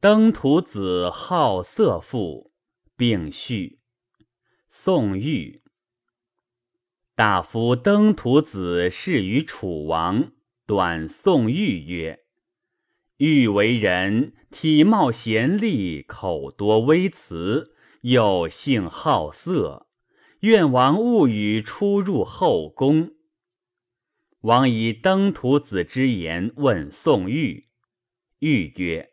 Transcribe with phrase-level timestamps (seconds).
[0.00, 2.52] 登徒子好色赋，
[2.96, 3.80] 并序。
[4.70, 5.60] 宋玉
[7.16, 10.30] 大夫登徒子仕于楚王，
[10.66, 12.20] 短宋玉曰
[13.18, 19.88] ：“玉为人，体貌贤丽，口多微辞，又性好色，
[20.42, 23.16] 愿王勿与出入后宫。”
[24.42, 27.66] 王以登徒子之言问宋玉，
[28.38, 29.10] 玉曰。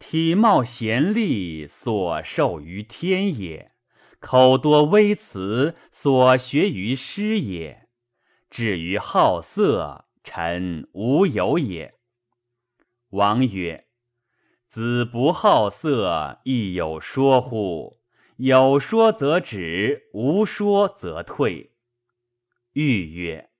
[0.00, 3.72] 体貌贤丽，所受于天也；
[4.18, 7.86] 口多微辞，所学于师也。
[8.48, 11.94] 至于好色，臣无有也。
[13.10, 13.88] 王曰
[14.66, 18.00] ：“子不好色，亦有说乎？
[18.36, 21.74] 有说则止，无说则退。”
[22.72, 23.50] 欲曰：“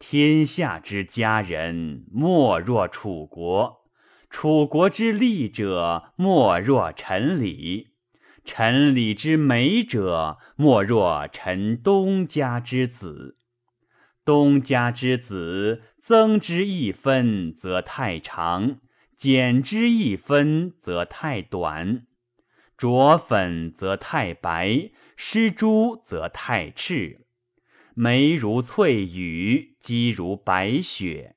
[0.00, 3.82] 天下之佳人，莫若楚国。”
[4.28, 7.88] 楚国之利者，莫若陈李；
[8.44, 13.38] 陈李之美者，莫若陈东家之子。
[14.24, 18.80] 东家之子，增之一分，则太长；
[19.16, 22.06] 减之一分，则太短。
[22.76, 27.26] 着粉则太白，施朱则太赤。
[27.94, 31.35] 眉如翠羽，肌如白雪。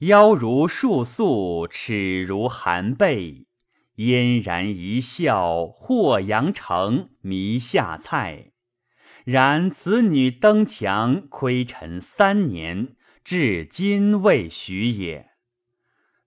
[0.00, 3.46] 腰如束素，齿如含贝，
[3.94, 8.52] 嫣然一笑，或阳城，弥下菜。
[9.24, 12.94] 然此女登墙，窥尘三年，
[13.24, 15.30] 至今未许也。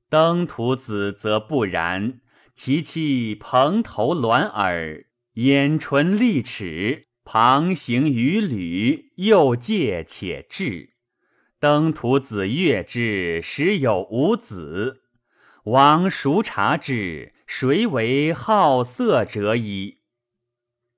[0.09, 2.21] 登徒子则不然，
[2.55, 10.95] 其妻蓬头卵耳，眼唇利齿，旁行于履，又戒且至。
[11.59, 15.01] 登徒子悦之，时有五子。
[15.65, 17.33] 王孰察之？
[17.45, 19.97] 谁为好色者矣？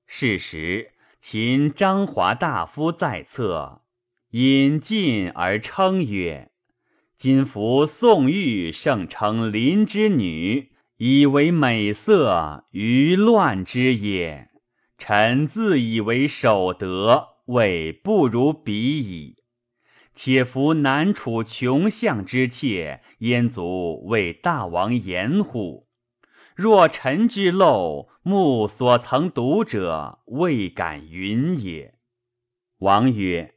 [0.06, 3.82] 是时，秦章华大夫在侧，
[4.30, 6.52] 引进而称曰
[7.18, 14.50] ：“今夫宋玉盛称邻之女，以为美色，于乱之也。
[14.96, 19.38] 臣自以为守德，未不如彼矣。”
[20.14, 25.88] 且夫南楚穷相之妾，焉足为大王言乎？
[26.54, 31.94] 若臣之陋，目所曾睹者，未敢云也。
[32.78, 33.54] 王曰：“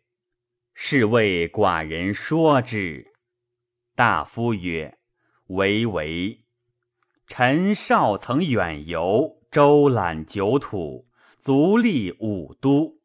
[0.74, 3.12] 是为寡人说之。”
[3.96, 4.98] 大夫曰
[5.48, 6.46] ：“唯唯。
[7.28, 11.10] 臣少曾远游，周览九土，
[11.42, 13.00] 足历五都，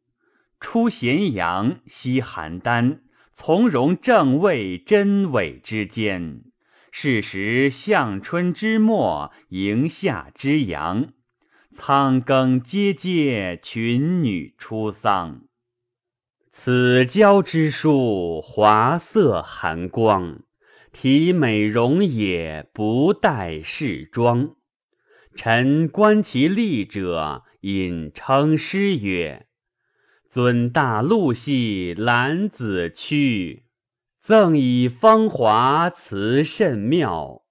[0.60, 3.00] 出咸阳，西邯郸。”
[3.42, 6.42] 从容正位真伪之间，
[6.92, 11.14] 是时向春之末，迎夏之阳，
[11.72, 15.44] 苍庚阶阶，群女出丧。
[16.52, 20.42] 此交之术，华色含光，
[20.92, 24.54] 体美容也，不待侍妆。
[25.34, 29.46] 臣观其丽者，引称诗曰。
[30.32, 33.64] 尊大陆系兰子躯，
[34.22, 37.42] 赠以芳华辞甚妙。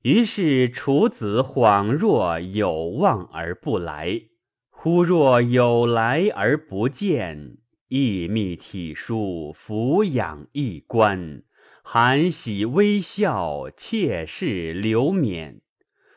[0.00, 4.22] 于是楚子恍若有望而不来，
[4.70, 7.58] 忽若有来而不见。
[7.88, 11.42] 意密体疏，俯仰一观，
[11.82, 15.60] 含喜微笑，妾室流冕。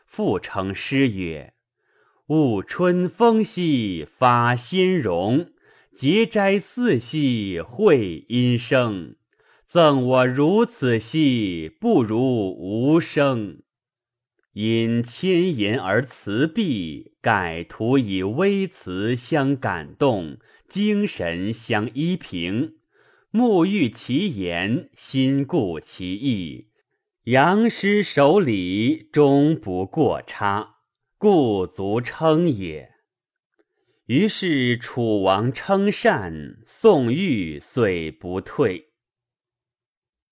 [0.05, 1.53] 复称诗曰
[2.25, 5.49] ：“暮春风兮，发新容。”
[5.95, 9.15] 节斋四夕会音声，
[9.67, 13.61] 赠我如此兮，不如无声。
[14.53, 20.37] 因千言而辞毕，改图以微词相感动，
[20.67, 22.73] 精神相依凭。
[23.31, 26.69] 沐浴其言，心顾其意，
[27.25, 30.77] 扬师守礼，终不过差，
[31.19, 32.92] 故足称也。
[34.13, 38.92] 于是楚王称善，宋玉遂不退。